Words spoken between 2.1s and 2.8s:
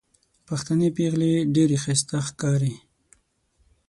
ښکاري